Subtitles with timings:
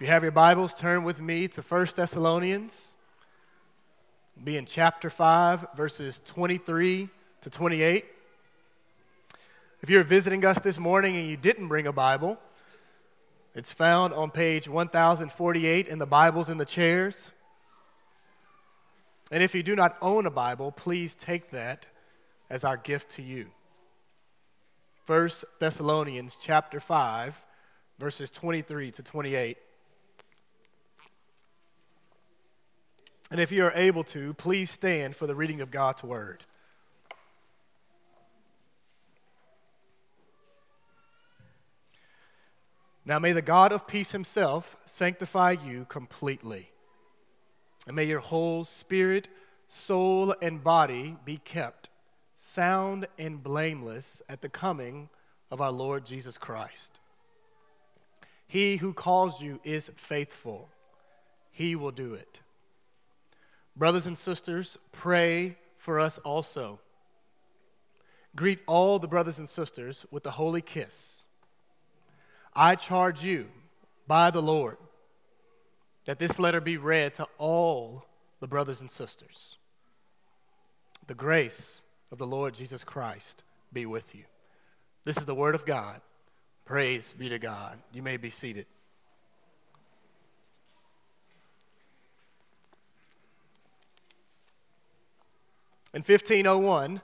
[0.00, 2.94] If you have your Bibles, turn with me to 1 Thessalonians.
[4.42, 7.10] Be in chapter 5, verses 23
[7.42, 8.06] to 28.
[9.82, 12.38] If you're visiting us this morning and you didn't bring a Bible,
[13.54, 17.32] it's found on page 1048 in the Bibles in the chairs.
[19.30, 21.86] And if you do not own a Bible, please take that
[22.48, 23.50] as our gift to you.
[25.04, 25.28] 1
[25.58, 27.44] Thessalonians chapter 5,
[27.98, 29.58] verses 23 to 28.
[33.30, 36.44] And if you are able to, please stand for the reading of God's word.
[43.04, 46.70] Now may the God of peace himself sanctify you completely.
[47.86, 49.28] And may your whole spirit,
[49.66, 51.88] soul, and body be kept
[52.34, 55.10] sound and blameless at the coming
[55.50, 56.98] of our Lord Jesus Christ.
[58.46, 60.70] He who calls you is faithful,
[61.50, 62.40] he will do it.
[63.80, 66.80] Brothers and sisters, pray for us also.
[68.36, 71.24] Greet all the brothers and sisters with a holy kiss.
[72.54, 73.48] I charge you
[74.06, 74.76] by the Lord
[76.04, 78.04] that this letter be read to all
[78.40, 79.56] the brothers and sisters.
[81.06, 84.24] The grace of the Lord Jesus Christ be with you.
[85.06, 86.02] This is the word of God.
[86.66, 87.78] Praise be to God.
[87.94, 88.66] You may be seated.
[95.92, 97.00] In 1501,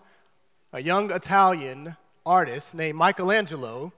[0.72, 3.92] a young Italian artist named Michelangelo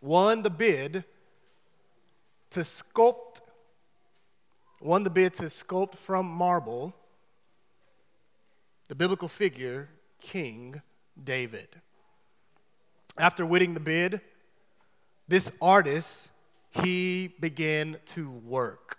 [0.00, 1.04] won the bid
[2.50, 3.40] to sculpt
[4.80, 6.94] won the bid to sculpt from marble
[8.88, 9.88] the biblical figure
[10.20, 10.80] King
[11.22, 11.68] David.
[13.16, 14.20] After winning the bid,
[15.28, 16.30] this artist
[16.70, 18.98] he began to work.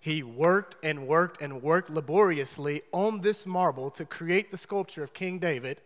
[0.00, 5.12] He worked and worked and worked laboriously on this marble to create the sculpture of
[5.12, 5.82] King David.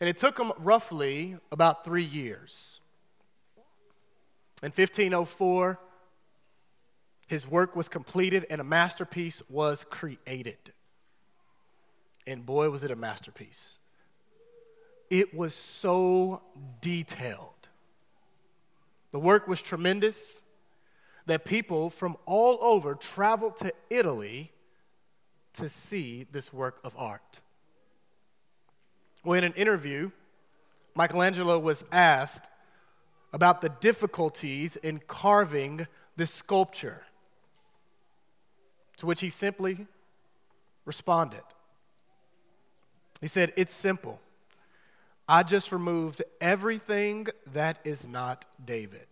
[0.00, 2.80] And it took him roughly about three years.
[4.62, 5.78] In 1504,
[7.26, 10.72] his work was completed and a masterpiece was created.
[12.26, 13.78] And boy, was it a masterpiece.
[15.10, 16.40] It was so
[16.80, 17.50] detailed.
[19.10, 20.43] The work was tremendous
[21.26, 24.52] that people from all over traveled to Italy
[25.54, 27.40] to see this work of art.
[29.24, 30.10] Well, in an interview,
[30.94, 32.50] Michelangelo was asked
[33.32, 35.86] about the difficulties in carving
[36.16, 37.02] this sculpture,
[38.98, 39.86] to which he simply
[40.84, 41.42] responded.
[43.20, 44.20] He said, It's simple.
[45.26, 49.06] I just removed everything that is not David.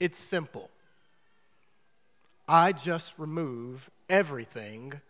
[0.00, 0.70] It's simple.
[2.48, 5.00] I just remove everything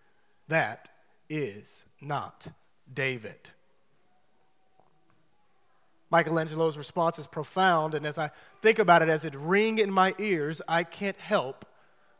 [0.48, 0.90] that
[1.28, 2.46] is not
[2.92, 3.50] David.
[6.10, 8.30] Michelangelo's response is profound, and as I
[8.62, 11.64] think about it, as it ring in my ears, I can't help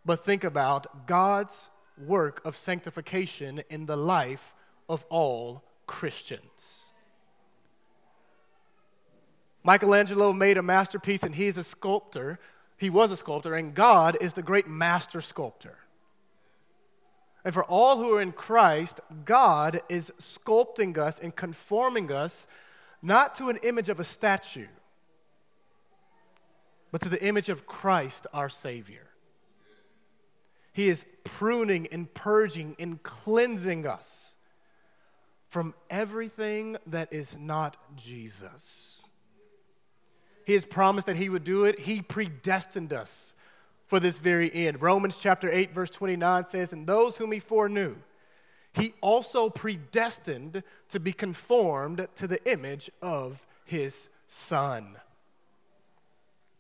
[0.05, 4.55] but think about God's work of sanctification in the life
[4.89, 6.93] of all Christians.
[9.63, 12.39] Michelangelo made a masterpiece, and he's a sculptor
[12.77, 15.79] he was a sculptor, and God is the great master sculptor.
[17.45, 22.47] And for all who are in Christ, God is sculpting us and conforming us
[23.03, 24.67] not to an image of a statue,
[26.91, 29.07] but to the image of Christ, our Savior.
[30.73, 34.37] He is pruning and purging and cleansing us
[35.49, 39.04] from everything that is not Jesus.
[40.45, 41.79] He has promised that He would do it.
[41.81, 43.35] He predestined us
[43.87, 44.83] for this very end.
[44.83, 47.97] Romans chapter 8, verse 29 says, And those whom He foreknew,
[48.73, 54.97] He also predestined to be conformed to the image of His Son.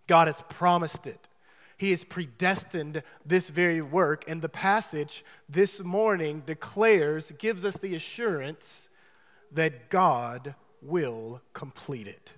[0.06, 1.28] God has promised it.
[1.76, 7.94] He has predestined this very work, and the passage this morning declares, gives us the
[7.94, 8.88] assurance
[9.52, 12.34] that God will complete it.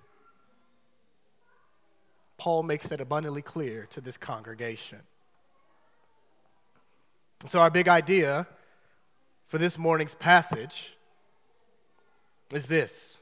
[2.37, 4.99] Paul makes that abundantly clear to this congregation.
[7.45, 8.47] So, our big idea
[9.45, 10.95] for this morning's passage
[12.53, 13.19] is this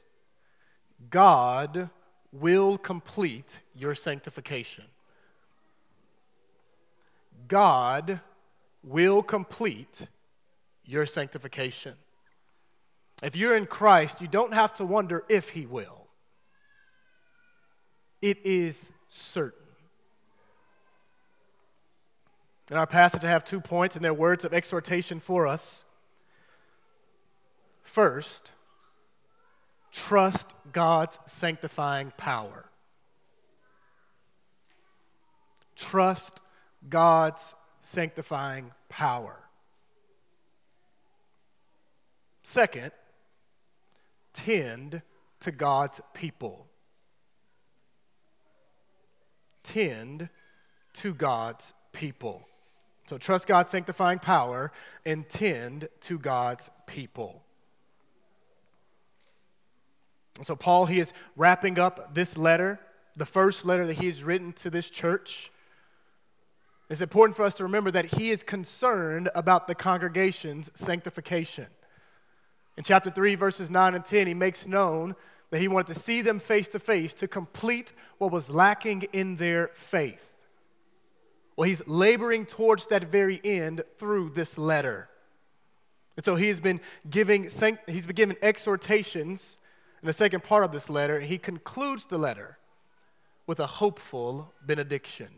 [1.10, 1.90] God
[2.32, 4.84] will complete your sanctification.
[7.48, 8.20] God
[8.82, 10.08] will complete
[10.84, 11.94] your sanctification.
[13.22, 16.06] If you're in Christ, you don't have to wonder if He will.
[18.20, 19.66] It is certain.
[22.70, 25.84] In our passage, I have two points, and they're words of exhortation for us.
[27.82, 28.52] First,
[29.92, 32.66] trust God's sanctifying power.
[35.76, 36.42] Trust
[36.88, 39.38] God's sanctifying power.
[42.42, 42.90] Second,
[44.32, 45.02] tend
[45.40, 46.65] to God's people.
[49.66, 50.28] Tend
[50.94, 52.46] to God's people.
[53.06, 54.72] So trust God's sanctifying power
[55.04, 57.42] and tend to God's people.
[60.42, 62.78] So, Paul, he is wrapping up this letter,
[63.16, 65.50] the first letter that he has written to this church.
[66.90, 71.66] It's important for us to remember that he is concerned about the congregation's sanctification.
[72.76, 75.16] In chapter 3, verses 9 and 10, he makes known
[75.50, 79.36] that he wanted to see them face to face to complete what was lacking in
[79.36, 80.44] their faith.
[81.56, 85.08] Well, he's laboring towards that very end through this letter.
[86.16, 89.58] And so he's been giving, he's been giving exhortations
[90.02, 91.16] in the second part of this letter.
[91.16, 92.58] And he concludes the letter
[93.46, 95.28] with a hopeful benediction.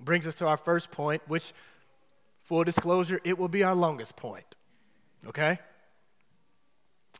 [0.00, 1.52] Brings us to our first point, which,
[2.42, 4.56] full disclosure, it will be our longest point.
[5.28, 5.58] Okay?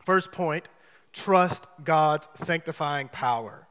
[0.03, 0.67] First point
[1.13, 3.67] trust God's sanctifying power.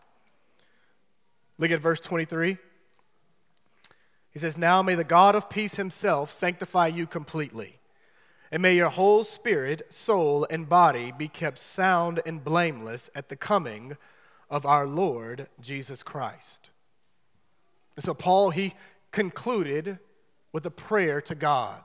[1.58, 2.56] Look at verse 23.
[4.30, 7.78] He says, Now may the God of peace himself sanctify you completely,
[8.50, 13.36] and may your whole spirit, soul, and body be kept sound and blameless at the
[13.36, 13.96] coming
[14.48, 16.70] of our Lord Jesus Christ.
[17.96, 18.74] And so, Paul, he
[19.10, 19.98] concluded
[20.52, 21.82] with a prayer to God,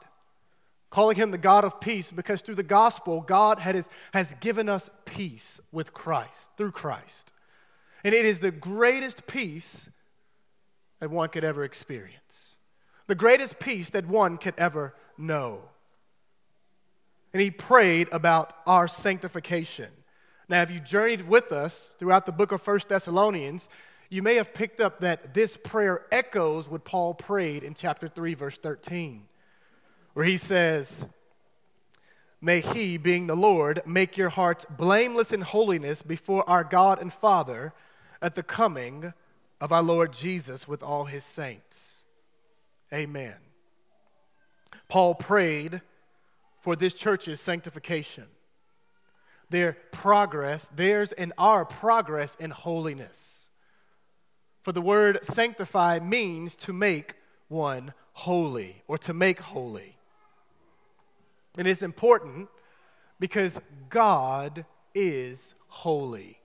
[0.89, 4.89] calling him the God of peace because through the gospel, God has, has given us
[5.06, 7.34] peace with Christ, through Christ.
[8.04, 9.89] And it is the greatest peace
[11.00, 12.57] that one could ever experience,
[13.07, 15.62] the greatest peace that one could ever know.
[17.34, 19.89] And he prayed about our sanctification.
[20.50, 23.68] Now, if you journeyed with us throughout the book of First Thessalonians,
[24.10, 28.34] you may have picked up that this prayer echoes what Paul prayed in chapter 3,
[28.34, 29.25] verse 13,
[30.18, 31.06] where he says,
[32.42, 37.14] May he, being the Lord, make your hearts blameless in holiness before our God and
[37.14, 37.72] Father
[38.19, 39.14] at the coming
[39.62, 42.04] of our Lord Jesus with all his saints.
[42.92, 43.36] Amen.
[44.90, 45.84] Paul prayed
[46.62, 48.25] for this church's sanctification,
[49.52, 53.52] their progress, theirs and our progress in holiness.
[54.63, 57.13] For the word sanctify means to make
[57.50, 59.97] one holy or to make holy.
[61.57, 62.50] And it's important
[63.19, 63.59] because
[63.89, 66.39] God is holy.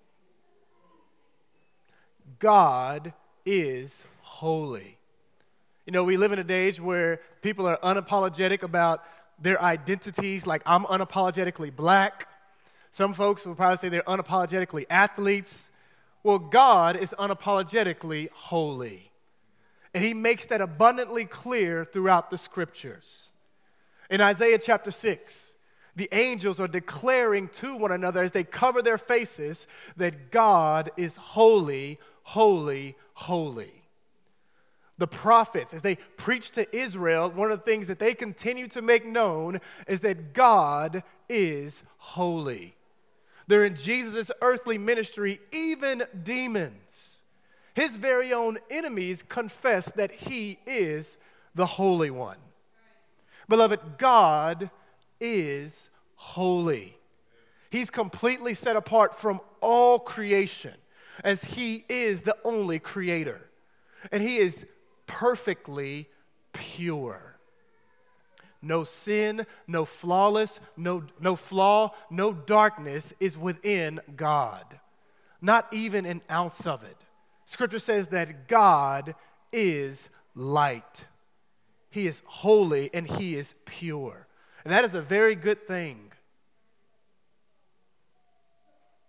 [2.39, 3.13] God
[3.45, 4.99] is holy.
[5.87, 9.05] You know, we live in a age where people are unapologetic about
[9.39, 12.29] their identities, like I'm unapologetically black.
[12.91, 15.71] Some folks will probably say they're unapologetically athletes.
[16.23, 19.11] Well, God is unapologetically holy.
[19.93, 23.32] And he makes that abundantly clear throughout the scriptures.
[24.13, 25.57] In Isaiah chapter 6,
[25.97, 29.67] the angels are declaring to one another as they cover their faces
[29.97, 33.73] that God is holy, holy, holy.
[34.99, 38.83] The prophets, as they preach to Israel, one of the things that they continue to
[38.83, 42.77] make known is that God is holy.
[43.47, 47.23] They're in Jesus' earthly ministry, even demons,
[47.73, 51.17] his very own enemies, confess that he is
[51.55, 52.37] the Holy One.
[53.49, 54.71] Beloved, God
[55.21, 56.97] is holy.
[57.71, 60.75] He's completely set apart from all creation
[61.25, 63.49] as He is the only creator.
[64.11, 64.67] And He is
[65.07, 66.09] perfectly
[66.53, 67.39] pure.
[68.61, 74.65] No sin, no flawless, no, no flaw, no darkness is within God.
[75.41, 76.97] Not even an ounce of it.
[77.45, 79.17] Scripture says that God
[79.53, 81.05] is light.
[81.93, 84.27] He is holy and he is pure.
[84.65, 86.11] And that is a very good thing.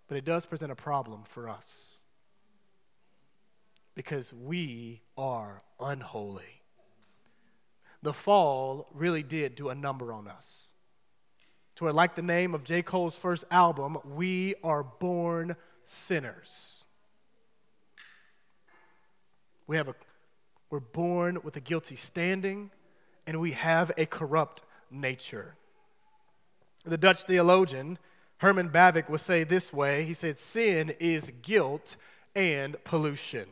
[0.10, 2.00] But it does present a problem for us
[3.96, 6.62] because we are unholy.
[8.02, 10.74] The fall really did do a number on us.
[11.76, 12.82] To where, like the name of J.
[12.82, 16.84] Cole's first album, we are born sinners.
[19.68, 19.96] We have a,
[20.74, 22.72] we're born with a guilty standing,
[23.28, 25.54] and we have a corrupt nature.
[26.84, 28.00] The Dutch theologian
[28.38, 31.96] Herman Bavinck would say this way he said, Sin is guilt
[32.36, 33.46] and pollution.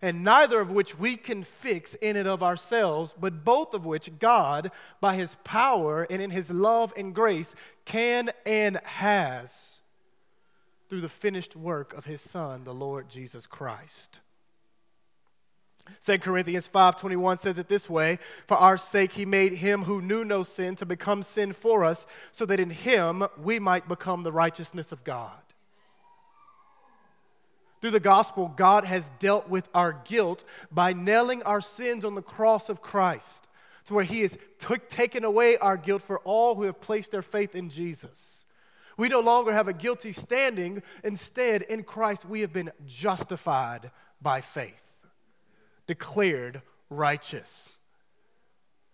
[0.00, 4.18] and neither of which we can fix in and of ourselves, but both of which
[4.18, 7.54] God, by his power and in his love and grace,
[7.84, 9.82] can and has
[10.88, 14.20] through the finished work of his Son, the Lord Jesus Christ.
[15.98, 20.24] 2 Corinthians 5:21 says it this way, for our sake he made him who knew
[20.24, 24.32] no sin to become sin for us so that in him we might become the
[24.32, 25.40] righteousness of God.
[27.80, 32.22] Through the gospel, God has dealt with our guilt by nailing our sins on the
[32.22, 33.48] cross of Christ,
[33.86, 37.22] to where He has t- taken away our guilt for all who have placed their
[37.22, 38.44] faith in Jesus.
[38.98, 40.82] We no longer have a guilty standing.
[41.02, 44.79] Instead, in Christ, we have been justified by faith,
[45.90, 47.76] declared righteous.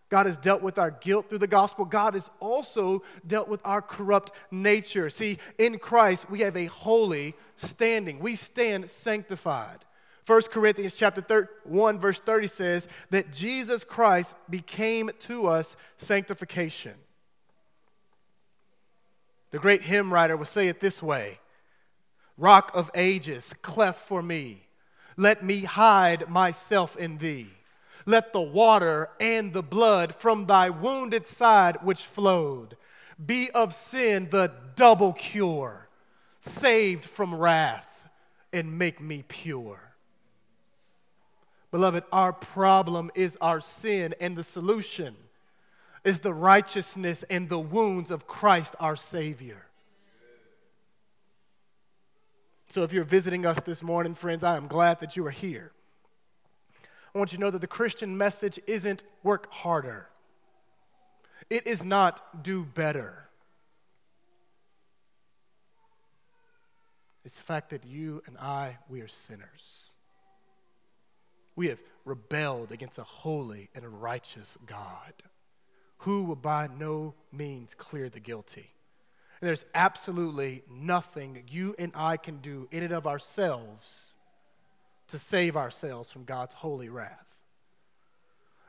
[0.09, 1.85] God has dealt with our guilt through the gospel.
[1.85, 5.11] God has also dealt with our corrupt nature.
[5.11, 8.19] See, in Christ, we have a holy standing.
[8.19, 9.85] We stand sanctified.
[10.27, 16.95] 1 Corinthians chapter 1 verse 30 says that Jesus Christ became to us sanctification.
[19.51, 21.41] The great hymn writer would say it this way
[22.39, 24.66] Rock of ages, cleft for me,
[25.17, 27.49] let me hide myself in thee.
[28.05, 32.77] Let the water and the blood from thy wounded side which flowed
[33.25, 35.89] be of sin the double cure,
[36.41, 38.09] saved from wrath,
[38.53, 39.81] and make me pure.
[41.71, 45.17] Beloved, our problem is our sin, and the solution
[46.05, 49.66] is the righteousness and the wounds of Christ our Savior.
[52.69, 55.73] So, if you're visiting us this morning, friends, I am glad that you are here.
[57.15, 60.09] I want you to know that the Christian message isn't work harder,
[61.49, 63.23] it is not do better.
[67.25, 69.93] It's the fact that you and I, we are sinners.
[71.57, 75.13] We have rebelled against a holy and righteous God
[75.99, 78.76] who will by no means clear the guilty.
[79.41, 84.17] And there's absolutely nothing you and I can do in and of ourselves
[85.09, 87.27] to save ourselves from God's holy wrath.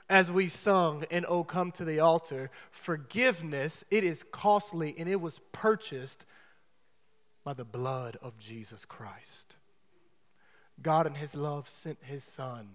[0.10, 5.20] As we sung in Oh Come to the Altar, forgiveness, it is costly and it
[5.20, 6.26] was purchased
[7.44, 9.56] by the blood of Jesus Christ.
[10.82, 12.70] God in his love sent his son,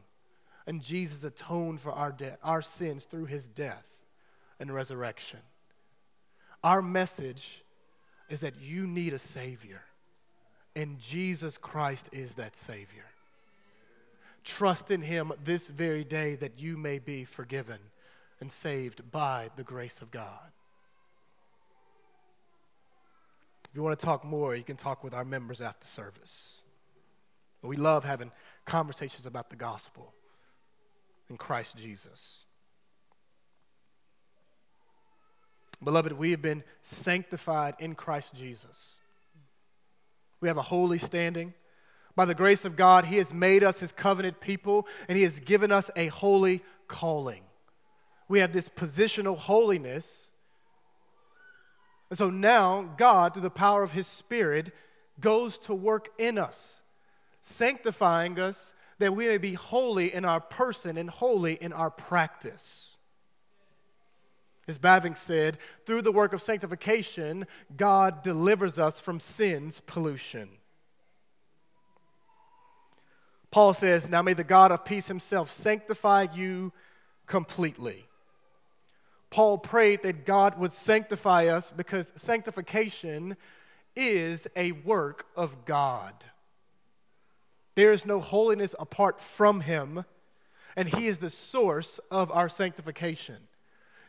[0.67, 3.87] and Jesus atoned for our debt, our sins through his death
[4.59, 5.41] and resurrection.
[6.65, 7.62] Our message
[8.33, 9.83] is that you need a savior,
[10.75, 13.05] and Jesus Christ is that savior.
[14.43, 17.79] Trust in Him this very day that you may be forgiven
[18.41, 20.51] and saved by the grace of God.
[23.69, 26.63] If you want to talk more, you can talk with our members after service.
[27.61, 28.33] We love having
[28.65, 30.15] conversations about the gospel
[31.29, 32.47] in Christ Jesus.
[35.85, 38.99] Beloved, we have been sanctified in Christ Jesus.
[40.41, 41.55] We have a holy standing.
[42.15, 45.41] By the grace of God, He has made us His covenant people, and He has
[45.41, 47.43] given us a holy calling.
[48.29, 50.31] We have this positional holiness.
[52.11, 54.73] And so now, God, through the power of His Spirit,
[55.21, 56.81] goes to work in us,
[57.41, 62.92] sanctifying us that we may be holy in our person and holy in our practice.
[64.69, 70.49] As Bavinck said, through the work of sanctification, God delivers us from sin's pollution.
[73.51, 76.73] Paul says, Now may the God of peace himself sanctify you
[77.27, 78.07] completely.
[79.31, 83.37] Paul prayed that God would sanctify us because sanctification
[83.97, 86.15] is a work of God.
[87.75, 90.05] There is no holiness apart from him,
[90.77, 93.37] and he is the source of our sanctification.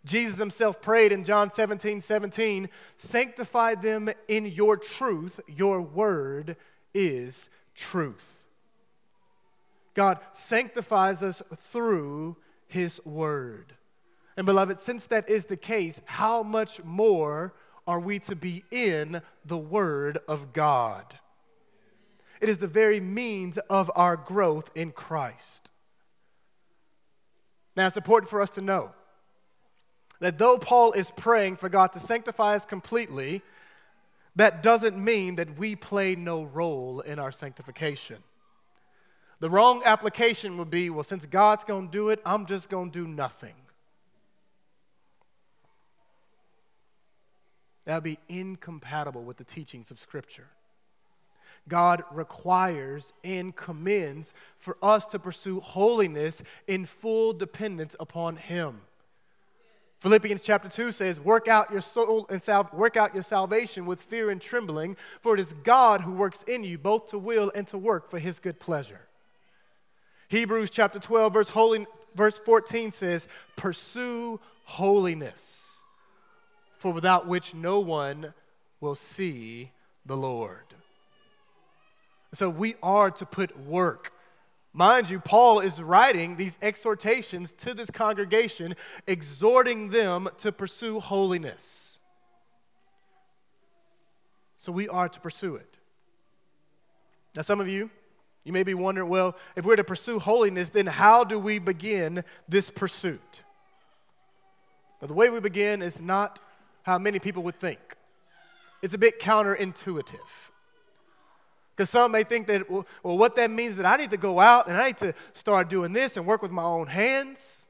[0.05, 6.57] Jesus himself prayed in John 17 17, sanctify them in your truth, your word
[6.93, 8.43] is truth.
[9.93, 13.73] God sanctifies us through His Word.
[14.35, 17.53] And beloved, since that is the case, how much more
[17.85, 21.19] are we to be in the Word of God?
[22.41, 25.71] It is the very means of our growth in Christ.
[27.75, 28.93] Now, it's important for us to know
[30.23, 33.41] that though Paul is praying for God to sanctify us completely,
[34.37, 38.19] that doesn't mean that we play no role in our sanctification.
[39.41, 42.91] The wrong application would be well, since God's going to do it, I'm just going
[42.91, 43.55] to do nothing.
[47.83, 50.47] That would be incompatible with the teachings of Scripture.
[51.67, 58.83] God requires and commends for us to pursue holiness in full dependence upon Him.
[60.03, 64.01] Philippians chapter 2 says, Work out your soul and sal- work out your salvation with
[64.01, 67.65] fear and trembling, for it is God who works in you both to will and
[67.69, 68.99] to work for his good pleasure.
[70.27, 75.79] Hebrews chapter 12, verse, holy, verse 14 says, Pursue holiness,
[76.79, 78.33] for without which no one
[78.81, 79.71] will see
[80.05, 80.65] the Lord.
[82.33, 84.11] So we are to put work
[84.73, 88.75] Mind you, Paul is writing these exhortations to this congregation,
[89.05, 91.99] exhorting them to pursue holiness.
[94.57, 95.77] So we are to pursue it.
[97.35, 97.91] Now, some of you,
[98.43, 102.23] you may be wondering well, if we're to pursue holiness, then how do we begin
[102.49, 103.43] this pursuit?
[104.99, 106.39] But the way we begin is not
[106.81, 107.79] how many people would think,
[108.81, 110.49] it's a bit counterintuitive.
[111.75, 112.85] Because some may think that, well,
[113.17, 115.69] what that means is that I need to go out and I need to start
[115.69, 117.65] doing this and work with my own hands.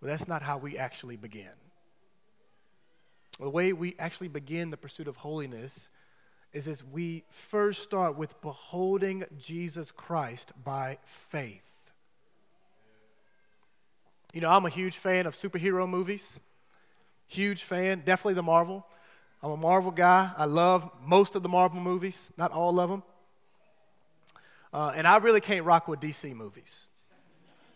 [0.00, 1.52] Well, that's not how we actually begin.
[3.40, 5.88] The way we actually begin the pursuit of holiness
[6.52, 11.62] is as we first start with beholding Jesus Christ by faith.
[14.32, 16.40] You know, I'm a huge fan of superhero movies.
[17.26, 18.86] Huge fan, definitely the Marvel.
[19.42, 20.30] I'm a Marvel guy.
[20.36, 23.02] I love most of the Marvel movies, not all of them.
[24.72, 26.88] Uh, and I really can't rock with DC movies.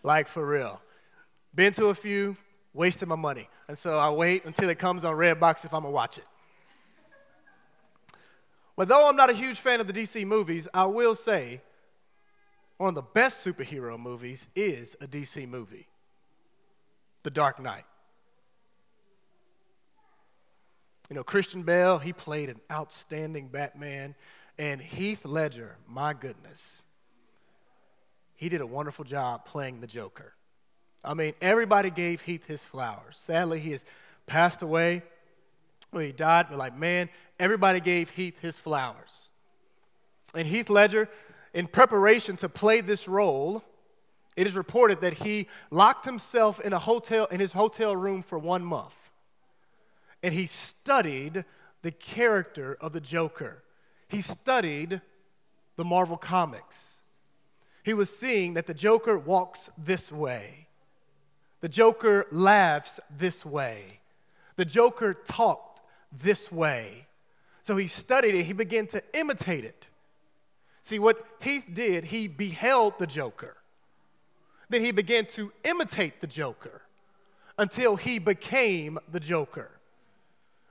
[0.02, 0.80] Like, for real.
[1.54, 2.36] Been to a few,
[2.72, 3.48] wasted my money.
[3.68, 6.24] And so I wait until it comes on Redbox if I'm going to watch it.
[8.76, 11.60] But though I'm not a huge fan of the DC movies, I will say
[12.78, 15.86] one of the best superhero movies is a DC movie
[17.24, 17.84] The Dark Knight.
[21.10, 24.14] You know, Christian Bale, he played an outstanding Batman.
[24.58, 26.84] And Heath Ledger, my goodness,
[28.36, 30.34] he did a wonderful job playing the Joker.
[31.04, 33.16] I mean, everybody gave Heath his flowers.
[33.16, 33.84] Sadly, he has
[34.26, 35.02] passed away.
[35.90, 37.08] When he died, but like, man,
[37.40, 39.30] everybody gave Heath his flowers.
[40.36, 41.08] And Heath Ledger,
[41.52, 43.64] in preparation to play this role,
[44.36, 48.38] it is reported that he locked himself in a hotel in his hotel room for
[48.38, 48.99] one month
[50.22, 51.44] and he studied
[51.82, 53.62] the character of the Joker.
[54.08, 55.00] He studied
[55.76, 57.02] the Marvel Comics.
[57.82, 60.68] He was seeing that the Joker walks this way,
[61.60, 64.00] the Joker laughs this way,
[64.56, 65.80] the Joker talked
[66.12, 67.06] this way.
[67.62, 69.86] So he studied it, he began to imitate it.
[70.82, 73.56] See, what Heath did, he beheld the Joker.
[74.70, 76.82] Then he began to imitate the Joker
[77.58, 79.79] until he became the Joker.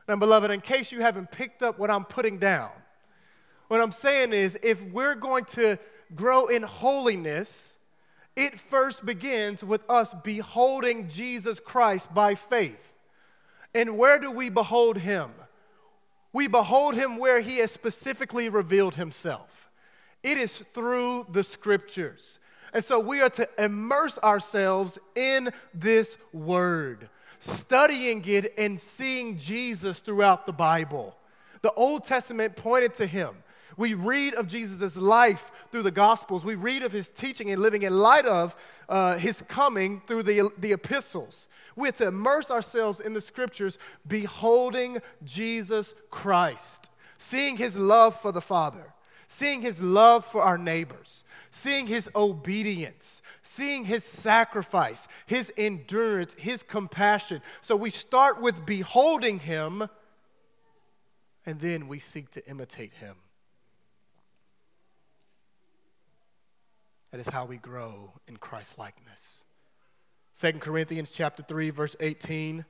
[0.09, 2.71] Now, beloved, in case you haven't picked up what I'm putting down,
[3.67, 5.77] what I'm saying is if we're going to
[6.15, 7.77] grow in holiness,
[8.35, 12.95] it first begins with us beholding Jesus Christ by faith.
[13.75, 15.29] And where do we behold him?
[16.33, 19.69] We behold him where he has specifically revealed himself.
[20.23, 22.39] It is through the scriptures.
[22.73, 30.01] And so we are to immerse ourselves in this word studying it and seeing Jesus
[30.01, 31.15] throughout the Bible.
[31.61, 33.35] The Old Testament pointed to him.
[33.77, 36.43] We read of Jesus' life through the Gospels.
[36.43, 38.55] We read of his teaching and living in light of
[38.89, 41.47] uh, his coming through the, the epistles.
[41.77, 48.33] We have to immerse ourselves in the scriptures, beholding Jesus Christ, seeing his love for
[48.33, 48.93] the Father,
[49.27, 56.63] seeing his love for our neighbors, seeing his obedience, seeing his sacrifice, his endurance, his
[56.63, 57.41] compassion.
[57.61, 59.87] So we start with beholding him,
[61.45, 63.15] and then we seek to imitate him.
[67.11, 69.45] That is how we grow in Christ likeness.
[70.39, 72.65] 2 Corinthians chapter 3 verse 18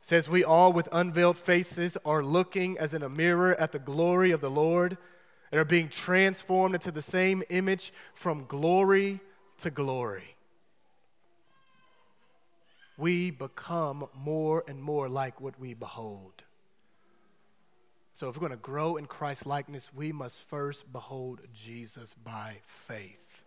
[0.00, 4.30] says we all with unveiled faces are looking as in a mirror at the glory
[4.30, 4.96] of the Lord
[5.50, 9.20] and are being transformed into the same image from glory
[9.58, 10.36] to glory.
[12.96, 16.44] We become more and more like what we behold.
[18.12, 22.56] So, if we're going to grow in Christ likeness, we must first behold Jesus by
[22.66, 23.44] faith.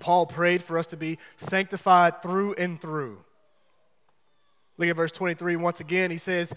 [0.00, 3.24] Paul prayed for us to be sanctified through and through.
[4.78, 6.10] Look at verse 23 once again.
[6.10, 6.52] He says,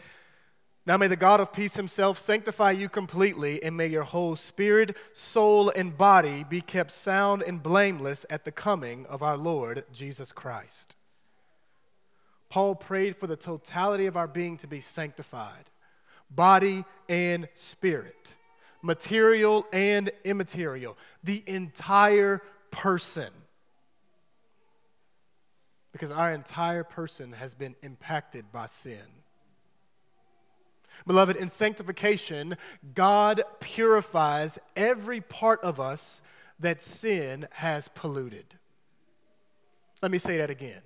[0.85, 4.95] now may the God of peace himself sanctify you completely, and may your whole spirit,
[5.13, 10.31] soul, and body be kept sound and blameless at the coming of our Lord Jesus
[10.31, 10.95] Christ.
[12.49, 15.69] Paul prayed for the totality of our being to be sanctified
[16.29, 18.33] body and spirit,
[18.81, 23.31] material and immaterial, the entire person.
[25.91, 29.14] Because our entire person has been impacted by sin.
[31.07, 32.57] Beloved, in sanctification,
[32.93, 36.21] God purifies every part of us
[36.59, 38.55] that sin has polluted.
[40.01, 40.81] Let me say that again.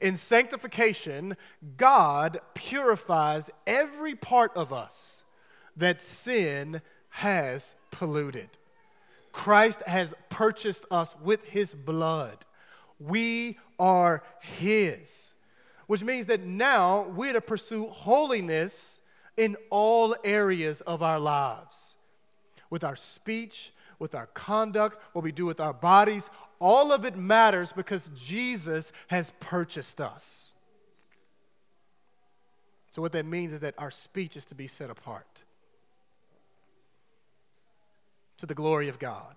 [0.00, 1.36] In sanctification,
[1.76, 5.24] God purifies every part of us
[5.76, 8.48] that sin has polluted.
[9.32, 12.44] Christ has purchased us with his blood.
[12.98, 15.32] We are his,
[15.86, 19.00] which means that now we're to pursue holiness
[19.36, 21.96] in all areas of our lives
[22.72, 26.30] with our speech, with our conduct, what we do with our bodies.
[26.58, 30.54] All of it matters because Jesus has purchased us.
[32.90, 35.44] So, what that means is that our speech is to be set apart
[38.38, 39.36] to the glory of God.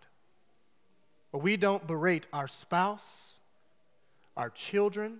[1.33, 3.41] But we don't berate our spouse,
[4.37, 5.17] our children,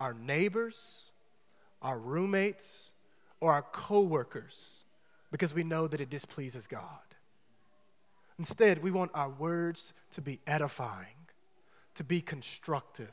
[0.00, 1.12] our neighbors,
[1.82, 2.92] our roommates,
[3.44, 4.86] or our coworkers
[5.30, 6.80] because we know that it displeases God.
[8.38, 11.28] Instead, we want our words to be edifying,
[11.94, 13.12] to be constructive,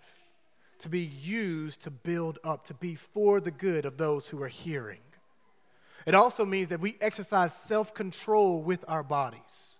[0.79, 4.47] to be used to build up, to be for the good of those who are
[4.47, 5.01] hearing.
[6.05, 9.79] It also means that we exercise self control with our bodies.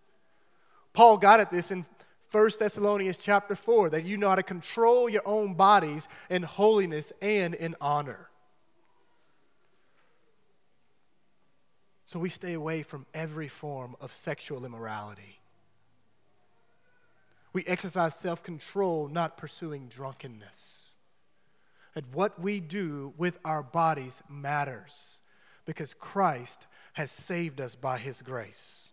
[0.92, 1.86] Paul got at this in
[2.30, 7.14] 1 Thessalonians chapter 4 that you know how to control your own bodies in holiness
[7.22, 8.31] and in honor.
[12.12, 15.40] So we stay away from every form of sexual immorality.
[17.54, 20.96] We exercise self control, not pursuing drunkenness.
[21.96, 25.22] And what we do with our bodies matters
[25.64, 28.90] because Christ has saved us by his grace.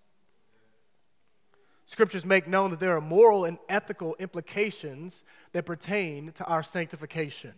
[1.86, 7.54] Scriptures make known that there are moral and ethical implications that pertain to our sanctification.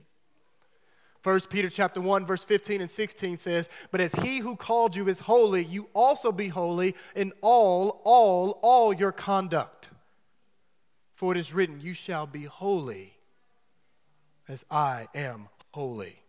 [1.23, 5.07] 1 Peter chapter 1 verse 15 and 16 says, "But as he who called you
[5.09, 9.91] is holy, you also be holy in all all all your conduct.
[11.15, 13.19] For it is written, you shall be holy
[14.49, 16.23] as I am holy."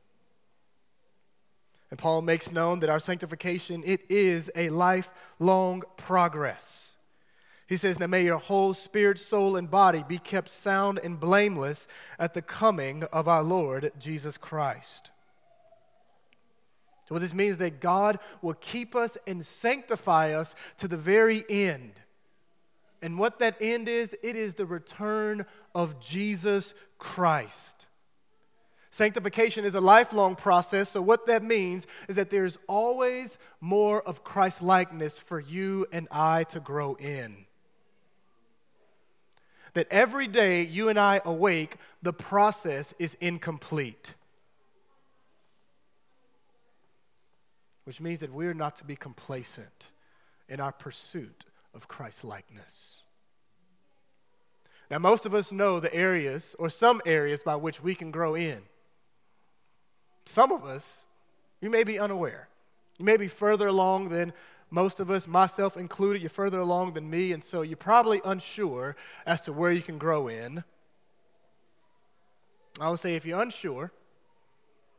[1.90, 6.91] And Paul makes known that our sanctification it is a lifelong progress.
[7.72, 11.88] He says, Now may your whole spirit, soul, and body be kept sound and blameless
[12.20, 15.10] at the coming of our Lord Jesus Christ.
[17.08, 20.98] So, what this means is that God will keep us and sanctify us to the
[20.98, 21.94] very end.
[23.02, 27.86] And what that end is, it is the return of Jesus Christ.
[28.90, 34.26] Sanctification is a lifelong process, so what that means is that there's always more of
[34.26, 37.46] Christ likeness for you and I to grow in
[39.74, 44.14] that every day you and I awake, the process is incomplete.
[47.86, 49.90] Which means that we're not to be complacent
[50.50, 53.02] in our pursuit of Christ likeness.
[54.90, 58.36] Now, most of us know the areas or some areas by which we can grow
[58.36, 58.62] in.
[60.26, 61.08] Some of us,
[61.62, 62.50] you may be unaware.
[62.98, 64.34] You may be further along than
[64.72, 68.96] most of us, myself included, you're further along than me, and so you're probably unsure
[69.26, 70.64] as to where you can grow in.
[72.80, 73.92] I would say if you're unsure,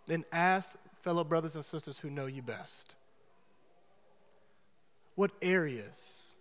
[0.07, 2.97] then ask fellow brothers and sisters who know you best.
[5.15, 6.35] What areas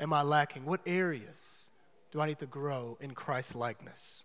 [0.00, 0.64] am I lacking?
[0.64, 1.68] What areas
[2.12, 4.24] do I need to grow in Christ likeness?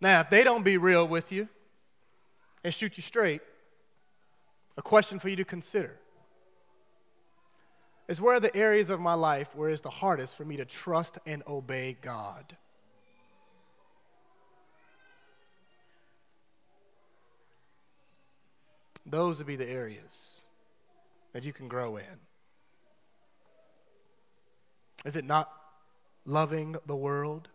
[0.00, 1.48] Now, if they don't be real with you
[2.64, 3.40] and shoot you straight,
[4.76, 5.99] a question for you to consider
[8.10, 11.16] is where the areas of my life where it's the hardest for me to trust
[11.26, 12.56] and obey God.
[19.06, 20.40] Those would be the areas
[21.32, 22.04] that you can grow in.
[25.04, 25.48] Is it not
[26.24, 27.48] loving the world?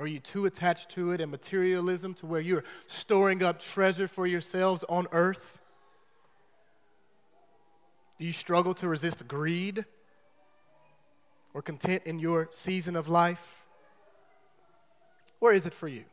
[0.00, 4.26] Are you too attached to it and materialism to where you're storing up treasure for
[4.26, 5.60] yourselves on earth?
[8.18, 9.84] Do you struggle to resist greed
[11.52, 13.66] or content in your season of life?
[15.38, 16.04] Where is it for you?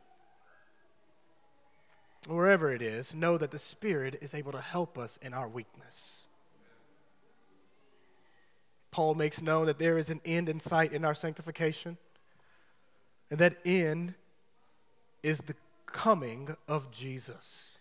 [2.26, 6.28] Wherever it is, know that the Spirit is able to help us in our weakness.
[8.90, 11.98] Paul makes known that there is an end in sight in our sanctification,
[13.30, 14.14] and that end
[15.22, 17.78] is the coming of Jesus.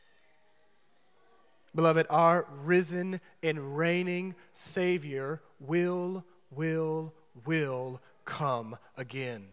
[1.76, 7.14] Beloved, our risen and reigning Savior will, will,
[7.46, 9.48] will come again.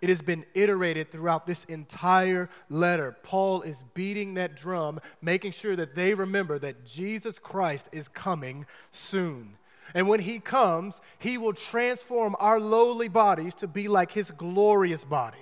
[0.00, 3.16] It has been iterated throughout this entire letter.
[3.22, 8.66] Paul is beating that drum, making sure that they remember that Jesus Christ is coming
[8.90, 9.56] soon.
[9.94, 15.04] And when he comes, he will transform our lowly bodies to be like his glorious
[15.04, 15.38] body.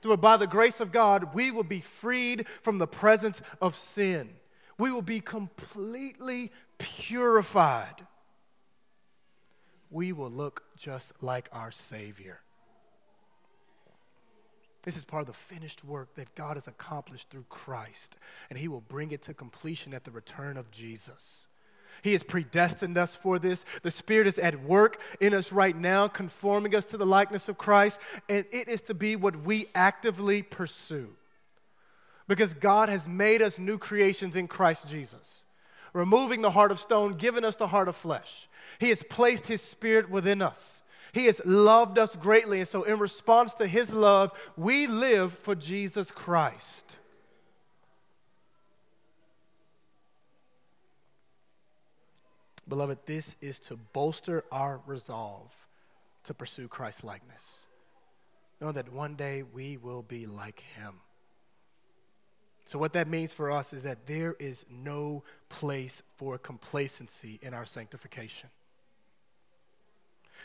[0.00, 4.30] Through by the grace of God, we will be freed from the presence of sin.
[4.78, 8.06] We will be completely purified.
[9.90, 12.40] We will look just like our Savior.
[14.82, 18.18] This is part of the finished work that God has accomplished through Christ,
[18.50, 21.48] and He will bring it to completion at the return of Jesus.
[22.02, 23.64] He has predestined us for this.
[23.82, 27.56] The Spirit is at work in us right now, conforming us to the likeness of
[27.56, 31.14] Christ, and it is to be what we actively pursue.
[32.26, 35.44] Because God has made us new creations in Christ Jesus,
[35.92, 38.48] removing the heart of stone, giving us the heart of flesh.
[38.78, 40.82] He has placed His Spirit within us.
[41.12, 42.58] He has loved us greatly.
[42.58, 46.96] And so, in response to His love, we live for Jesus Christ.
[52.66, 55.52] Beloved, this is to bolster our resolve
[56.24, 57.66] to pursue Christ likeness.
[58.60, 60.94] Know that one day we will be like Him.
[62.64, 67.52] So, what that means for us is that there is no place for complacency in
[67.52, 68.48] our sanctification.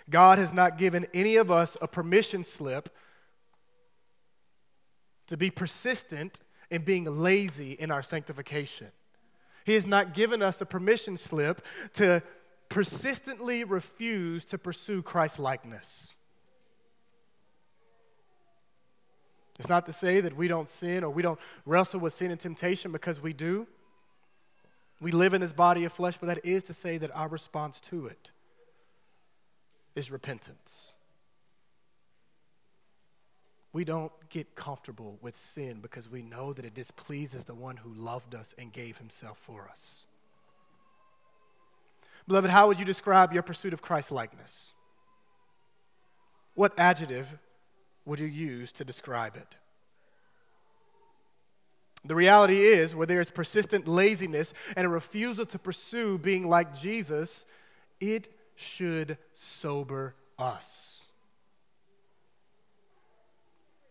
[0.10, 2.90] God has not given any of us a permission slip
[5.28, 6.40] to be persistent
[6.72, 8.88] in being lazy in our sanctification.
[9.66, 11.62] He has not given us a permission slip
[11.94, 12.24] to
[12.70, 16.16] persistently refuse to pursue Christ likeness.
[19.60, 22.40] It's not to say that we don't sin or we don't wrestle with sin and
[22.40, 23.68] temptation because we do.
[25.02, 27.82] We live in this body of flesh, but that is to say that our response
[27.82, 28.32] to it
[29.96, 30.94] is repentance.
[33.72, 37.94] We don't get comfortable with sin because we know that it displeases the one who
[37.94, 40.08] loved us and gave himself for us.
[42.28, 44.74] Beloved, how would you describe your pursuit of Christ likeness?
[46.56, 47.38] What adjective
[48.06, 49.56] would you use to describe it?
[52.06, 56.80] The reality is, where there is persistent laziness and a refusal to pursue being like
[56.80, 57.46] Jesus,
[58.00, 61.04] it should sober us.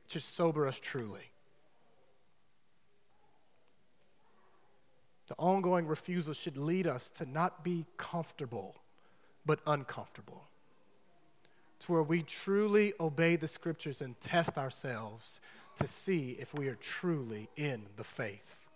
[0.06, 1.30] It should sober us truly.
[5.26, 8.74] The ongoing refusal should lead us to not be comfortable,
[9.44, 10.47] but uncomfortable.
[11.80, 15.40] To where we truly obey the scriptures and test ourselves
[15.76, 18.66] to see if we are truly in the faith.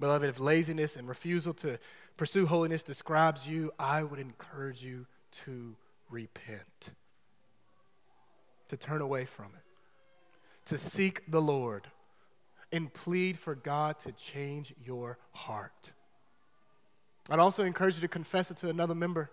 [0.00, 1.78] Beloved, if laziness and refusal to
[2.16, 5.06] pursue holiness describes you, I would encourage you
[5.44, 5.76] to
[6.10, 6.90] repent,
[8.68, 9.62] to turn away from it,
[10.64, 11.86] to seek the Lord,
[12.72, 15.92] and plead for God to change your heart.
[17.28, 19.30] I'd also encourage you to confess it to another member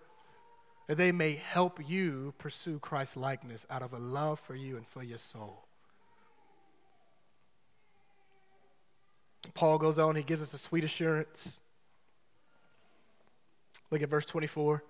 [0.88, 4.86] that they may help you pursue Christ's likeness out of a love for you and
[4.86, 5.64] for your soul.
[9.54, 11.60] Paul goes on, he gives us a sweet assurance
[13.90, 14.82] Look at verse 24.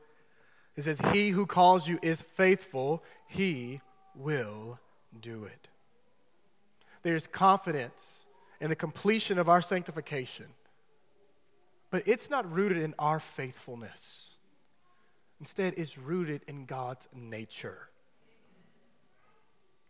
[0.77, 3.81] It says, He who calls you is faithful, he
[4.15, 4.79] will
[5.21, 5.69] do it.
[7.03, 8.27] There's confidence
[8.61, 10.47] in the completion of our sanctification,
[11.91, 14.37] but it's not rooted in our faithfulness.
[15.40, 17.88] Instead, it's rooted in God's nature.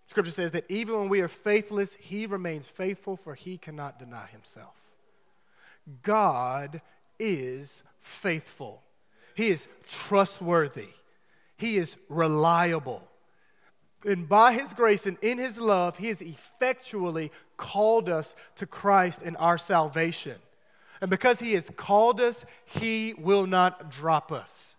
[0.06, 4.26] Scripture says that even when we are faithless, He remains faithful, for He cannot deny
[4.26, 4.80] Himself.
[6.02, 6.80] God
[7.18, 8.82] is faithful.
[9.34, 10.88] He is trustworthy.
[11.56, 13.06] He is reliable.
[14.04, 19.22] And by His grace and in His love, He has effectually called us to Christ
[19.22, 20.36] in our salvation.
[21.00, 24.77] And because He has called us, He will not drop us.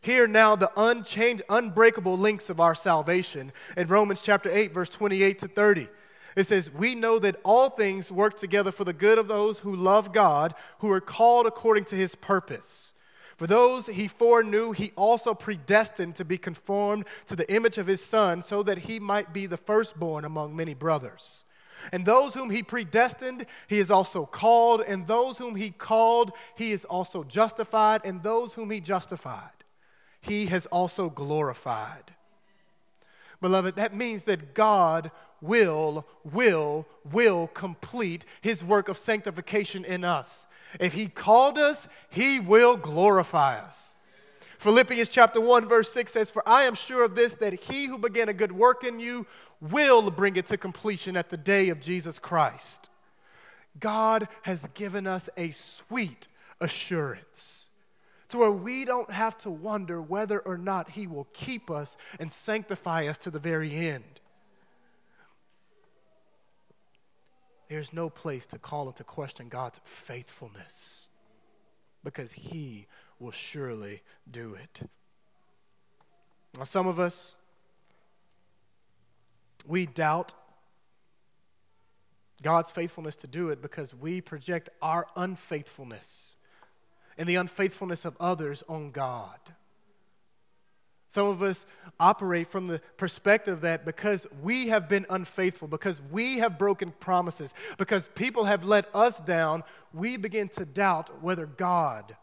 [0.00, 5.38] Hear now the unchanged, unbreakable links of our salvation in Romans chapter 8, verse 28
[5.40, 5.88] to 30.
[6.36, 9.74] It says, We know that all things work together for the good of those who
[9.74, 12.92] love God, who are called according to His purpose.
[13.38, 18.04] For those he foreknew, he also predestined to be conformed to the image of his
[18.04, 21.44] son, so that he might be the firstborn among many brothers.
[21.92, 24.80] And those whom he predestined, he is also called.
[24.80, 28.00] And those whom he called, he is also justified.
[28.04, 29.57] And those whom he justified,
[30.28, 32.14] he has also glorified.
[33.40, 35.10] Beloved, that means that God
[35.40, 40.46] will, will, will complete his work of sanctification in us.
[40.80, 43.96] If he called us, he will glorify us.
[44.58, 47.96] Philippians chapter 1, verse 6 says, For I am sure of this, that he who
[47.96, 49.24] began a good work in you
[49.60, 52.90] will bring it to completion at the day of Jesus Christ.
[53.78, 56.26] God has given us a sweet
[56.60, 57.67] assurance
[58.28, 62.30] to where we don't have to wonder whether or not he will keep us and
[62.30, 64.04] sanctify us to the very end.
[67.68, 71.08] There's no place to call into question God's faithfulness
[72.02, 72.86] because he
[73.18, 74.80] will surely do it.
[76.56, 77.36] Now, some of us,
[79.66, 80.32] we doubt
[82.42, 86.37] God's faithfulness to do it because we project our unfaithfulness
[87.18, 89.38] and the unfaithfulness of others on God.
[91.08, 91.66] Some of us
[91.98, 97.54] operate from the perspective that because we have been unfaithful, because we have broken promises,
[97.78, 102.14] because people have let us down, we begin to doubt whether God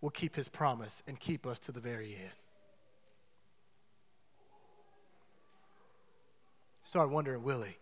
[0.00, 2.32] will keep his promise and keep us to the very end.
[6.82, 7.76] Start wondering, will he?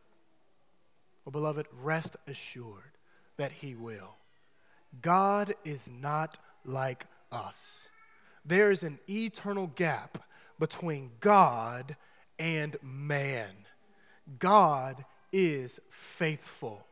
[1.24, 2.98] Well, oh, beloved, rest assured
[3.38, 4.17] that he will.
[5.03, 7.88] God is not like us.
[8.44, 10.18] There is an eternal gap
[10.59, 11.96] between God
[12.38, 13.51] and man.
[14.38, 16.87] God is faithful.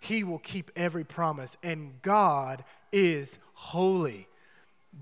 [0.00, 4.26] He will keep every promise, and God is holy.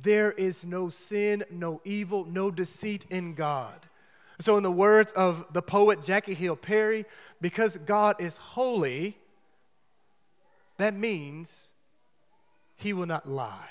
[0.03, 3.81] There is no sin, no evil, no deceit in God.
[4.40, 7.05] So, in the words of the poet Jackie Hill Perry,
[7.40, 9.16] because God is holy,
[10.79, 11.73] that means
[12.80, 13.68] he will not lie.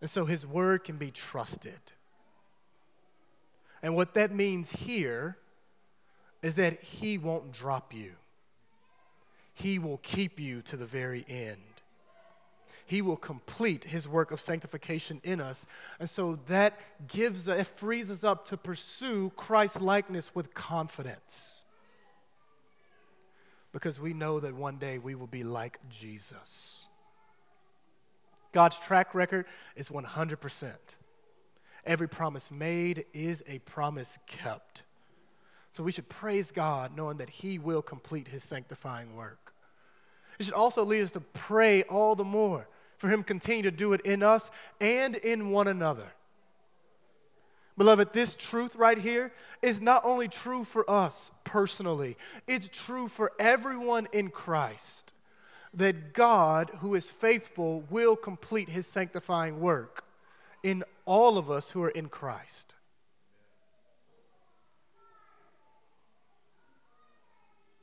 [0.00, 1.78] And so his word can be trusted.
[3.82, 5.36] And what that means here
[6.42, 8.12] is that he won't drop you,
[9.52, 11.60] he will keep you to the very end.
[12.86, 15.64] He will complete his work of sanctification in us.
[16.00, 21.64] And so that gives, it frees us up to pursue Christ likeness with confidence.
[23.72, 26.86] Because we know that one day we will be like Jesus.
[28.52, 30.72] God's track record is 100%.
[31.84, 34.82] Every promise made is a promise kept.
[35.72, 39.54] So we should praise God knowing that He will complete His sanctifying work.
[40.38, 43.92] It should also lead us to pray all the more for Him continue to do
[43.92, 46.12] it in us and in one another.
[47.78, 49.32] Beloved, this truth right here
[49.62, 55.14] is not only true for us personally, it's true for everyone in Christ
[55.74, 60.04] that God, who is faithful, will complete his sanctifying work
[60.62, 62.74] in all of us who are in Christ.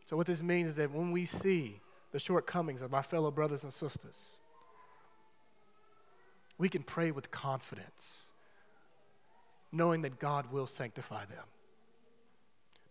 [0.06, 3.64] So, what this means is that when we see the shortcomings of our fellow brothers
[3.64, 4.40] and sisters,
[6.58, 8.32] we can pray with confidence,
[9.72, 11.44] knowing that God will sanctify them,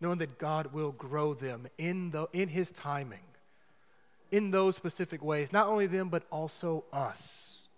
[0.00, 3.24] knowing that God will grow them in, the, in His timing,
[4.36, 7.68] in those specific ways, not only them, but also us.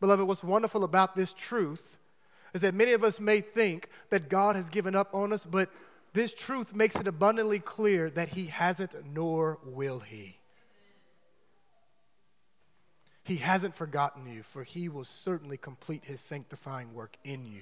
[0.00, 1.96] Beloved, what's wonderful about this truth
[2.54, 5.70] is that many of us may think that God has given up on us, but
[6.12, 10.38] this truth makes it abundantly clear that He hasn't, nor will He.
[13.22, 17.60] He hasn't forgotten you, for he will certainly complete his sanctifying work in you.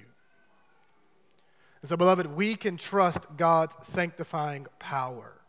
[1.81, 5.41] And so, beloved, we can trust God's sanctifying power.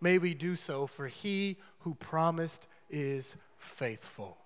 [0.00, 4.38] May we do so, for he who promised is faithful.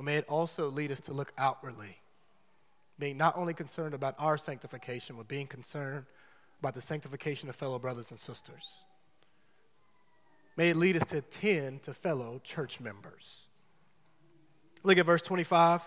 [0.00, 1.98] May it also lead us to look outwardly,
[2.98, 6.06] being not only concerned about our sanctification, but being concerned
[6.60, 8.84] about the sanctification of fellow brothers and sisters.
[10.56, 13.46] May it lead us to tend to fellow church members.
[14.82, 15.82] Look at verse 25.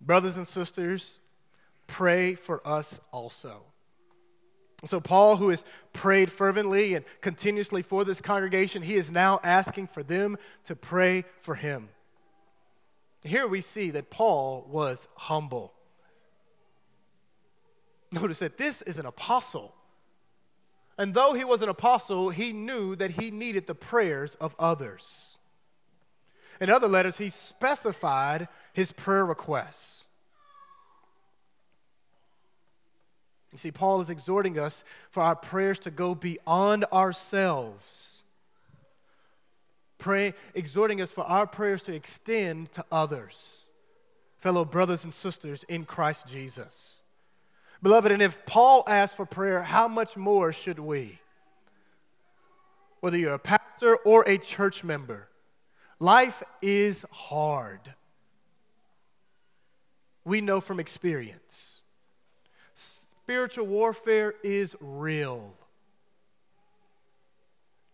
[0.00, 1.20] Brothers and sisters,
[1.86, 3.62] pray for us also.
[4.84, 9.86] So, Paul, who has prayed fervently and continuously for this congregation, he is now asking
[9.86, 11.88] for them to pray for him.
[13.22, 15.72] Here we see that Paul was humble.
[18.12, 19.74] Notice that this is an apostle.
[20.98, 25.38] And though he was an apostle, he knew that he needed the prayers of others.
[26.60, 30.03] In other letters, he specified his prayer requests.
[33.54, 34.82] You see, Paul is exhorting us
[35.12, 38.24] for our prayers to go beyond ourselves.
[39.96, 43.70] Pray, exhorting us for our prayers to extend to others.
[44.38, 47.02] fellow brothers and sisters in Christ Jesus.
[47.82, 51.18] Beloved, and if Paul asked for prayer, how much more should we?
[53.00, 55.28] Whether you're a pastor or a church member,
[55.98, 57.94] life is hard.
[60.26, 61.82] We know from experience.
[63.24, 65.54] Spiritual warfare is real.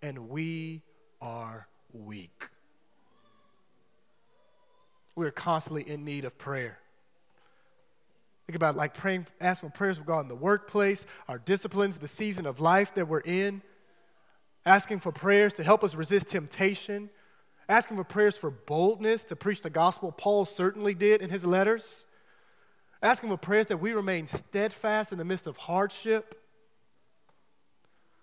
[0.02, 0.82] And we
[1.22, 2.48] are weak.
[5.14, 6.80] We're constantly in need of prayer.
[8.48, 12.58] Think about like praying, asking for prayers regarding the workplace, our disciplines, the season of
[12.58, 13.62] life that we're in,
[14.66, 17.08] asking for prayers to help us resist temptation,
[17.68, 20.10] asking for prayers for boldness to preach the gospel.
[20.10, 22.06] Paul certainly did in his letters.
[23.02, 26.34] Asking for prayers that we remain steadfast in the midst of hardship.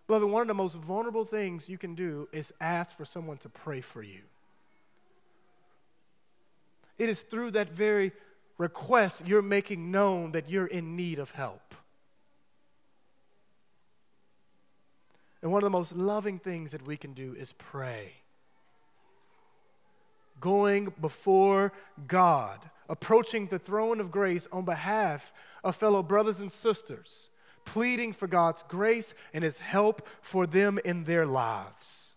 [0.06, 3.50] Beloved, one of the most vulnerable things you can do is ask for someone to
[3.50, 4.22] pray for you.
[6.98, 8.12] It is through that very
[8.58, 11.76] request you're making known that you're in need of help.
[15.42, 18.14] And one of the most loving things that we can do is pray.
[20.40, 21.74] Going before
[22.08, 22.60] God,
[22.90, 25.34] approaching the throne of grace on behalf
[25.64, 27.30] of fellow brothers and sisters,
[27.66, 32.16] pleading for God's grace and His help for them in their lives.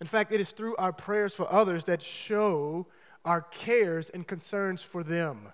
[0.00, 2.86] In fact, it is through our prayers for others that show
[3.24, 5.52] our cares and concerns for them,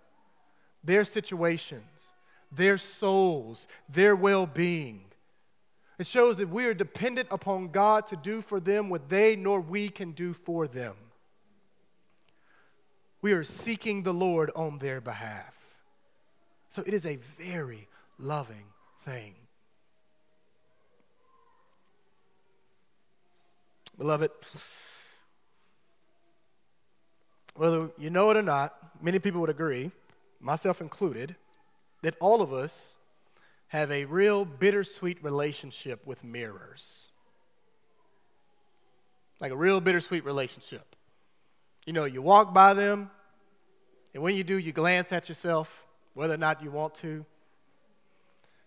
[0.83, 2.13] their situations,
[2.53, 5.07] their souls, their well being.
[5.99, 9.61] It shows that we are dependent upon God to do for them what they nor
[9.61, 10.95] we can do for them.
[13.25, 15.57] We are seeking the Lord on their behalf.
[16.69, 18.67] So it is a very loving
[19.01, 19.33] thing.
[23.97, 24.31] Beloved,
[27.57, 29.91] whether you know it or not, many people would agree,
[30.39, 31.35] myself included,
[32.03, 32.99] that all of us
[33.69, 37.09] have a real bittersweet relationship with mirrors.
[39.41, 40.94] Like a real bittersweet relationship.
[41.87, 43.11] You know, you walk by them,
[44.15, 47.25] and when you do, you glance at yourself, whether or not you want to.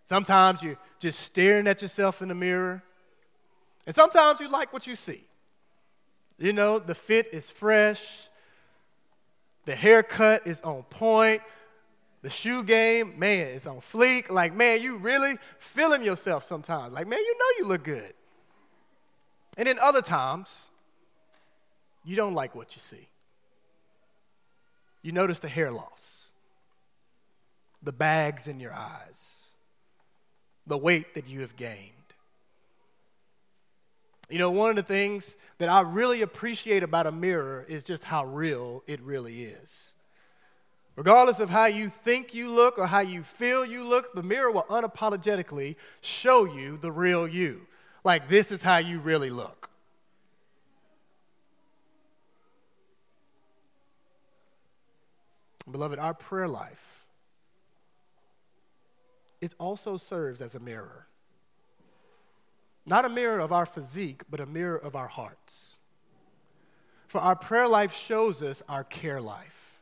[0.04, 2.84] Sometimes you're just staring at yourself in the mirror,
[3.86, 5.24] and sometimes you like what you see.
[6.38, 8.30] You know, the fit is fresh,
[9.66, 11.42] the haircut is on point.
[12.24, 14.30] The shoe game, man, is on fleek.
[14.32, 16.94] Like, man, you really feeling yourself sometimes.
[16.94, 18.14] Like, man, you know you look good.
[19.58, 20.72] And then other times,
[22.08, 23.10] you don't like what you see.
[25.02, 26.32] You notice the hair loss,
[27.84, 29.52] the bags in your eyes,
[30.66, 31.92] the weight that you have gained.
[34.30, 38.06] You know, one of the things that I really appreciate about a mirror is just
[38.06, 39.96] how real it really is.
[40.96, 44.50] Regardless of how you think you look or how you feel you look, the mirror
[44.50, 47.68] will unapologetically show you the real you.
[48.06, 49.70] Like, this is how you really look.
[55.70, 57.06] Beloved, our prayer life,
[59.42, 61.08] it also serves as a mirror.
[62.86, 65.78] Not a mirror of our physique, but a mirror of our hearts.
[67.08, 69.82] For our prayer life shows us our care life,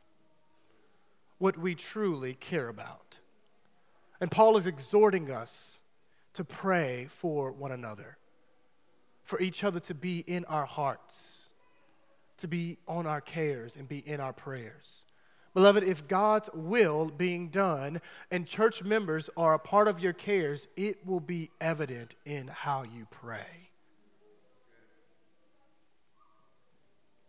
[1.38, 3.20] what we truly care about.
[4.20, 5.82] And Paul is exhorting us
[6.34, 8.18] to pray for one another,
[9.24, 11.50] for each other to be in our hearts,
[12.38, 15.06] to be on our cares and be in our prayers.
[15.56, 20.68] Beloved, if God's will being done and church members are a part of your cares,
[20.76, 23.70] it will be evident in how you pray.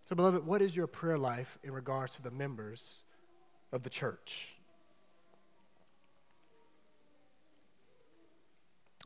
[0.09, 3.05] So, beloved, what is your prayer life in regards to the members
[3.73, 4.57] of the church?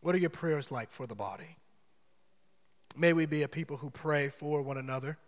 [0.00, 1.58] What are your prayers like for the body?
[2.96, 5.18] May we be a people who pray for one another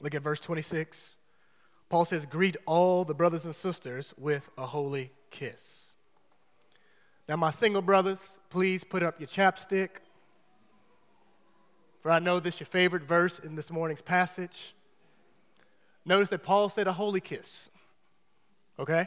[0.00, 1.16] Look at verse 26.
[1.88, 5.94] Paul says, Greet all the brothers and sisters with a holy kiss.
[7.28, 10.00] Now, my single brothers, please put up your chapstick.
[12.02, 14.74] For I know this is your favorite verse in this morning's passage.
[16.04, 17.70] Notice that Paul said a holy kiss.
[18.78, 19.06] Okay?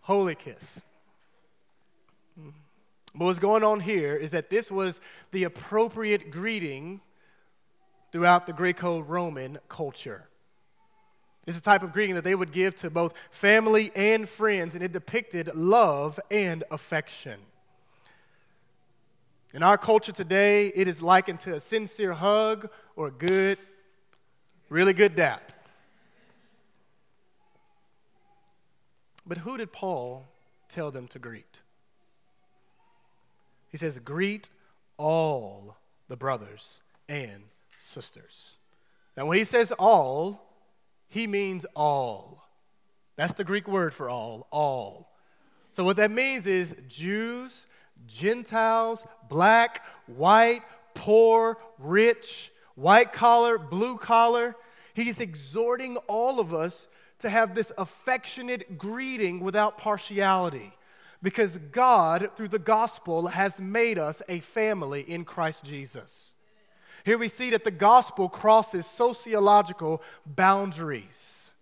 [0.00, 0.84] Holy kiss.
[2.36, 5.00] But what's going on here is that this was
[5.32, 7.00] the appropriate greeting
[8.14, 10.28] throughout the Greco Roman culture.
[11.48, 14.84] It's a type of greeting that they would give to both family and friends, and
[14.84, 17.40] it depicted love and affection.
[19.52, 23.58] In our culture today, it is likened to a sincere hug or a good
[24.68, 25.52] Really good dap.
[29.26, 30.26] But who did Paul
[30.68, 31.60] tell them to greet?
[33.68, 34.50] He says, Greet
[34.96, 35.76] all
[36.08, 37.44] the brothers and
[37.84, 38.56] sisters.
[39.16, 40.50] Now, when he says all,
[41.08, 42.48] he means all.
[43.16, 45.12] That's the Greek word for all, all.
[45.70, 47.66] So, what that means is Jews,
[48.06, 50.62] Gentiles, black, white,
[50.94, 54.56] poor, rich, white collar, blue collar.
[54.94, 56.88] He's exhorting all of us
[57.20, 60.72] to have this affectionate greeting without partiality
[61.22, 66.33] because God, through the gospel, has made us a family in Christ Jesus.
[67.04, 71.52] Here we see that the gospel crosses sociological boundaries.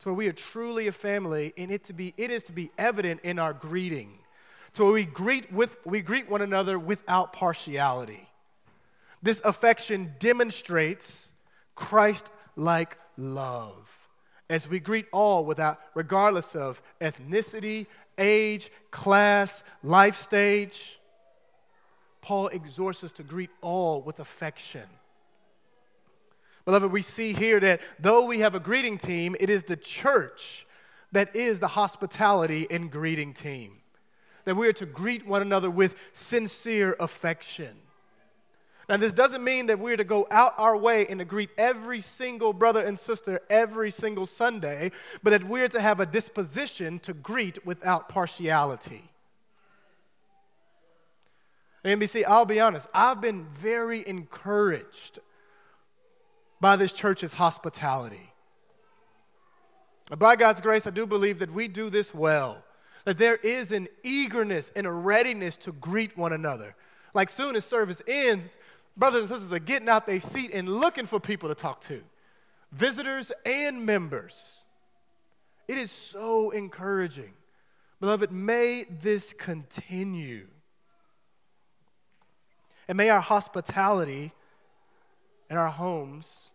[0.00, 2.70] To where we are truly a family, and it, to be, it is to be
[2.76, 4.18] evident in our greeting.
[4.74, 8.28] To where we greet, with, we greet one another without partiality.
[9.22, 11.32] This affection demonstrates
[11.74, 13.96] Christ like love
[14.48, 17.86] as we greet all without regardless of ethnicity,
[18.18, 21.00] age, class, life stage.
[22.26, 24.82] Paul exhorts us to greet all with affection.
[26.64, 30.66] Beloved, we see here that though we have a greeting team, it is the church
[31.12, 33.74] that is the hospitality and greeting team.
[34.44, 37.76] That we are to greet one another with sincere affection.
[38.88, 42.00] Now, this doesn't mean that we're to go out our way and to greet every
[42.00, 44.90] single brother and sister every single Sunday,
[45.22, 49.12] but that we're to have a disposition to greet without partiality.
[51.90, 55.20] NBC, I'll be honest, I've been very encouraged
[56.60, 58.32] by this church's hospitality.
[60.18, 62.62] By God's grace, I do believe that we do this well,
[63.04, 66.74] that there is an eagerness and a readiness to greet one another.
[67.12, 68.56] Like soon as service ends,
[68.96, 72.02] brothers and sisters are getting out their seat and looking for people to talk to,
[72.72, 74.64] visitors and members.
[75.68, 77.32] It is so encouraging.
[78.00, 80.46] Beloved, may this continue.
[82.88, 84.32] And may our hospitality
[85.50, 86.52] in our homes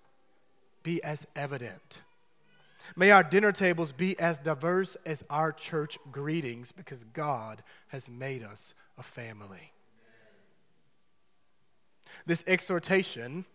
[0.83, 2.01] be as evident.
[2.95, 8.43] May our dinner tables be as diverse as our church greetings because God has made
[8.43, 9.71] us a family
[12.25, 13.45] this exhortation,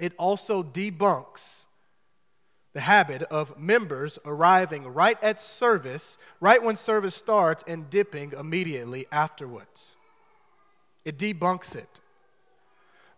[0.00, 1.66] it also debunks
[2.72, 9.06] the habit of members arriving right at service, right when service starts, and dipping immediately
[9.10, 9.96] afterwards.
[11.04, 12.00] It debunks it.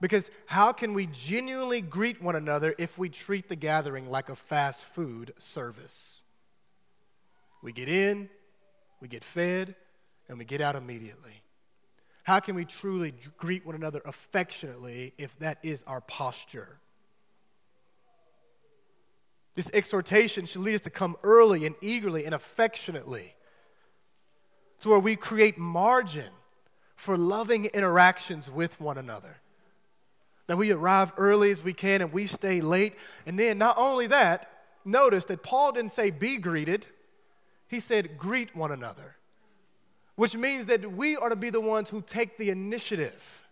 [0.01, 4.35] Because how can we genuinely greet one another if we treat the gathering like a
[4.35, 6.22] fast food service?
[7.62, 8.28] We get in,
[9.01, 9.76] we get fed,
[10.28, 11.43] and we get out immediately.
[12.24, 16.78] How can we truly greet one another affectionately if that is our posture?
[19.55, 23.35] This exhortation should lead us to come early and eagerly and affectionately
[24.80, 26.30] to where we create margin
[27.03, 29.40] for loving interactions with one another.
[30.46, 32.94] That we arrive early as we can and we stay late.
[33.26, 34.50] And then, not only that,
[34.84, 36.86] notice that Paul didn't say be greeted,
[37.68, 39.16] he said greet one another
[40.16, 43.46] which means that we are to be the ones who take the initiative.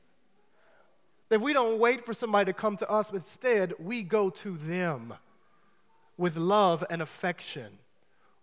[1.28, 4.56] That we don't wait for somebody to come to us, but instead we go to
[4.56, 5.14] them
[6.16, 7.78] with love and affection,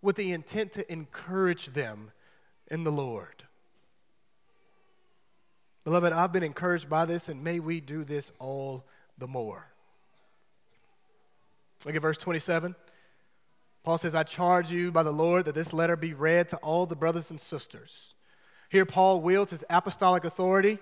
[0.01, 2.11] with the intent to encourage them
[2.71, 3.43] in the Lord.
[5.87, 8.83] Beloved, I've been encouraged by this, and may we do this all
[9.17, 9.71] the more.
[11.85, 12.75] Look at verse 27.
[13.85, 16.85] Paul says, I charge you by the Lord that this letter be read to all
[16.87, 18.15] the brothers and sisters.
[18.67, 20.79] Here, Paul wields his apostolic authority.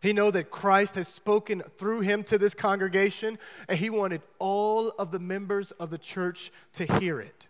[0.00, 4.90] He know that Christ has spoken through him to this congregation, and he wanted all
[5.00, 7.48] of the members of the church to hear it.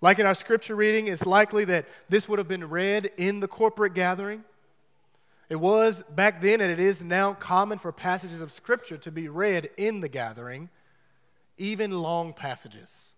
[0.00, 3.46] Like in our scripture reading, it's likely that this would have been read in the
[3.46, 4.42] corporate gathering.
[5.48, 9.28] It was back then, and it is now common for passages of scripture to be
[9.28, 10.68] read in the gathering,
[11.56, 13.14] even long passages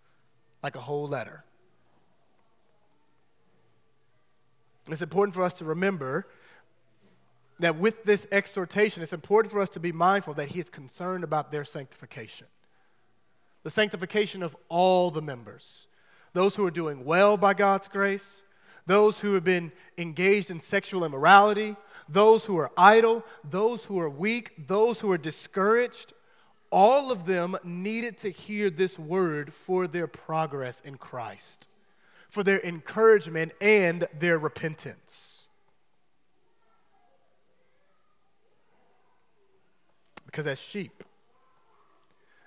[0.62, 1.44] like a whole letter.
[4.88, 6.26] It's important for us to remember
[7.58, 11.24] that with this exhortation, it's important for us to be mindful that He is concerned
[11.24, 12.46] about their sanctification.
[13.62, 15.86] The sanctification of all the members
[16.32, 18.44] those who are doing well by God's grace,
[18.86, 21.74] those who have been engaged in sexual immorality,
[22.12, 26.12] those who are idle, those who are weak, those who are discouraged,
[26.70, 31.68] all of them needed to hear this word for their progress in Christ,
[32.28, 35.48] for their encouragement and their repentance.
[40.26, 41.02] Because as sheep,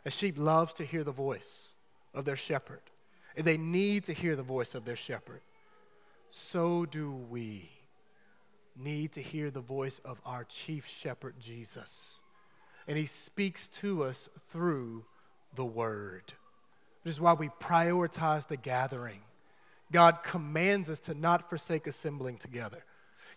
[0.06, 1.76] A sheep loves to hear the voice
[2.14, 2.82] of their shepherd,
[3.36, 5.42] and they need to hear the voice of their shepherd.
[6.30, 7.70] So do we
[8.76, 12.22] need to hear the voice of our chief shepherd, Jesus.
[12.88, 15.06] And he speaks to us through
[15.56, 16.34] the word.
[17.04, 19.22] Which is why we prioritize the gathering.
[19.92, 22.84] God commands us to not forsake assembling together.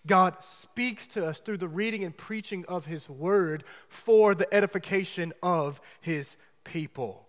[0.07, 5.32] God speaks to us through the reading and preaching of his word for the edification
[5.43, 7.26] of his people.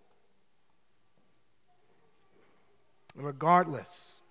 [3.16, 4.22] And regardless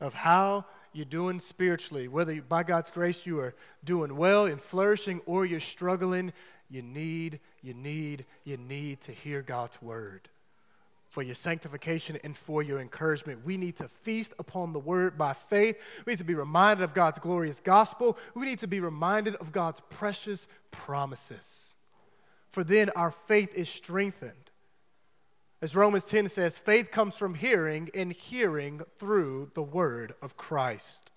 [0.00, 0.64] of how
[0.96, 5.44] you're doing spiritually, whether you, by God's grace you are doing well and flourishing or
[5.44, 6.32] you're struggling,
[6.70, 10.28] you need, you need, you need to hear God's word
[11.10, 13.44] for your sanctification and for your encouragement.
[13.44, 15.80] We need to feast upon the word by faith.
[16.04, 18.18] We need to be reminded of God's glorious gospel.
[18.34, 21.74] We need to be reminded of God's precious promises.
[22.50, 24.45] For then our faith is strengthened.
[25.62, 31.10] As Romans 10 says, faith comes from hearing, and hearing through the word of Christ.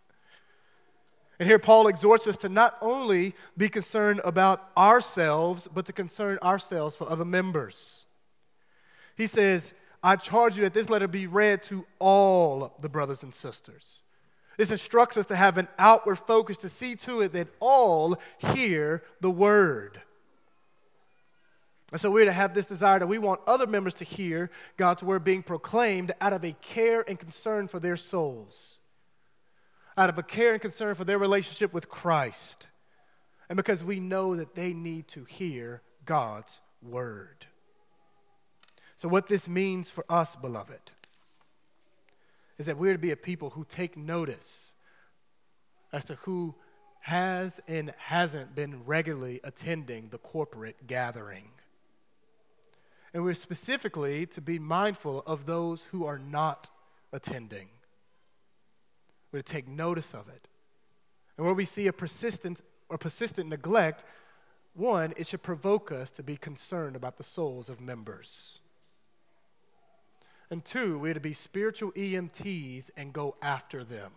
[1.40, 6.38] And here Paul exhorts us to not only be concerned about ourselves, but to concern
[6.44, 8.06] ourselves for other members.
[9.16, 9.74] He says,
[10.04, 14.04] I charge you that this letter be read to all the brothers and sisters.
[14.58, 19.04] This instructs us to have an outward focus to see to it that all hear
[19.22, 20.02] the word.
[21.92, 25.02] And so we're to have this desire that we want other members to hear God's
[25.02, 28.80] word being proclaimed out of a care and concern for their souls,
[29.98, 32.68] out of a care and concern for their relationship with Christ,
[33.50, 37.48] and because we know that they need to hear God's word.
[38.96, 40.92] So, what this means for us, beloved,
[42.60, 44.74] is that we're to be a people who take notice
[45.92, 46.54] as to who
[47.00, 51.50] has and hasn't been regularly attending the corporate gathering.
[53.14, 56.70] And we're specifically to be mindful of those who are not
[57.12, 57.70] attending.
[59.32, 60.48] We're to take notice of it.
[61.38, 64.06] And where we see a persistent or persistent neglect,
[64.74, 68.60] one, it should provoke us to be concerned about the souls of members.
[70.52, 74.12] And two, we're to be spiritual EMTs and go after them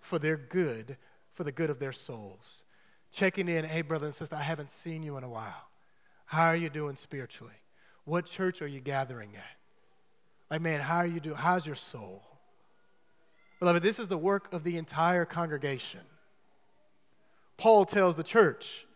[0.00, 0.98] for their good,
[1.32, 2.64] for the good of their souls.
[3.10, 5.68] Checking in, hey, brother and sister, I haven't seen you in a while.
[6.26, 7.54] How are you doing spiritually?
[8.04, 9.56] What church are you gathering at?
[10.50, 11.36] Like, man, how are you doing?
[11.36, 12.22] How's your soul?
[13.60, 16.00] Beloved, this is the work of the entire congregation.
[17.56, 18.86] Paul tells the church,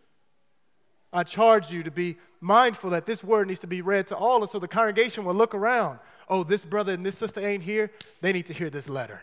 [1.13, 4.43] I charge you to be mindful that this word needs to be read to all,
[4.43, 6.01] and so the congregation will look around.
[6.29, 7.91] Oh, this brother and this sister ain't here.
[8.21, 9.23] They need to hear this letter.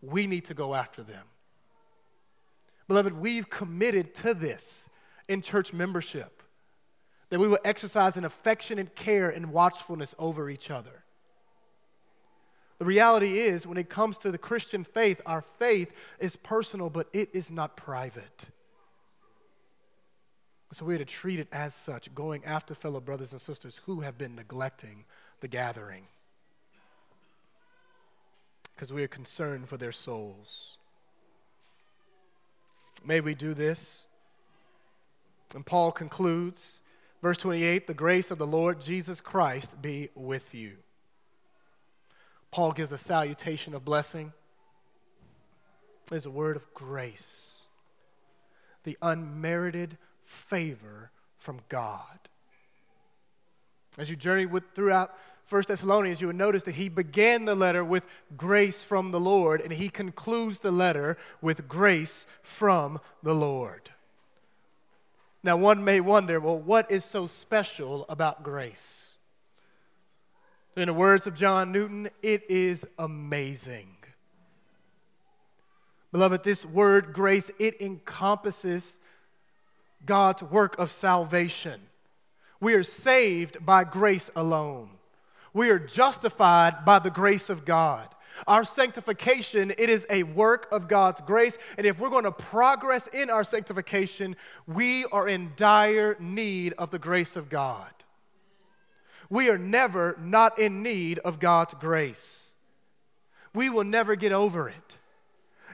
[0.00, 1.24] We need to go after them.
[2.86, 4.88] Beloved, we've committed to this
[5.28, 6.43] in church membership
[7.34, 11.02] that we will exercise an affectionate care and watchfulness over each other.
[12.78, 17.08] The reality is, when it comes to the Christian faith, our faith is personal, but
[17.12, 18.44] it is not private.
[20.70, 24.16] So we're to treat it as such, going after fellow brothers and sisters who have
[24.16, 25.04] been neglecting
[25.40, 26.06] the gathering.
[28.76, 30.78] Because we are concerned for their souls.
[33.04, 34.06] May we do this.
[35.52, 36.80] And Paul concludes,
[37.24, 40.72] verse 28 the grace of the Lord Jesus Christ be with you.
[42.50, 44.34] Paul gives a salutation of blessing.
[46.10, 47.62] There's a word of grace,
[48.82, 52.18] the unmerited favor from God.
[53.96, 55.16] As you journey with, throughout
[55.48, 58.04] 1 Thessalonians, you will notice that he began the letter with
[58.36, 63.93] grace from the Lord, and he concludes the letter with grace from the Lord.
[65.44, 69.18] Now, one may wonder well, what is so special about grace?
[70.74, 73.94] In the words of John Newton, it is amazing.
[76.12, 78.98] Beloved, this word grace, it encompasses
[80.06, 81.78] God's work of salvation.
[82.58, 84.88] We are saved by grace alone.
[85.52, 88.08] We are justified by the grace of God.
[88.46, 91.58] Our sanctification, it is a work of God's grace.
[91.78, 96.90] And if we're going to progress in our sanctification, we are in dire need of
[96.90, 97.90] the grace of God.
[99.30, 102.54] We are never not in need of God's grace.
[103.54, 104.98] We will never get over it.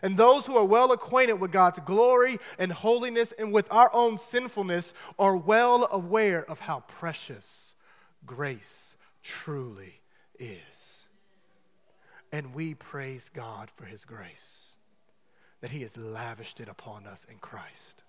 [0.02, 4.16] And those who are well acquainted with God's glory and holiness and with our own
[4.18, 7.74] sinfulness are well aware of how precious
[8.24, 10.00] grace truly
[10.38, 10.99] is.
[12.33, 14.76] And we praise God for his grace,
[15.61, 18.05] that he has lavished it upon us in Christ.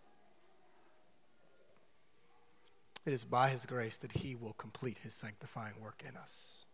[3.06, 6.66] It is by his grace that he will complete his sanctifying work in us.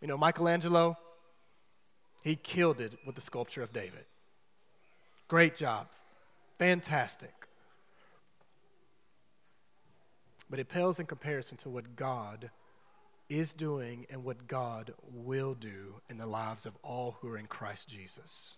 [0.00, 0.96] You know, Michelangelo,
[2.22, 4.04] he killed it with the sculpture of David.
[5.26, 5.88] Great job.
[6.58, 7.48] Fantastic.
[10.48, 12.50] But it pales in comparison to what God
[13.28, 17.46] is doing and what God will do in the lives of all who are in
[17.46, 18.56] Christ Jesus.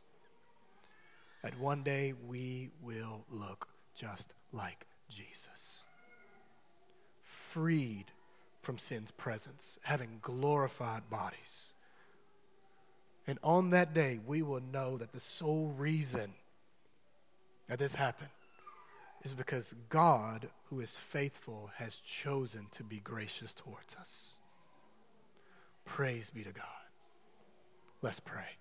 [1.43, 5.85] That one day we will look just like Jesus.
[7.23, 8.07] Freed
[8.61, 11.75] from sin's presence, having glorified bodies.
[13.27, 16.33] And on that day, we will know that the sole reason
[17.68, 18.31] that this happened
[19.23, 24.37] is because God, who is faithful, has chosen to be gracious towards us.
[25.95, 26.64] Praise be to God.
[28.01, 28.60] Let's pray.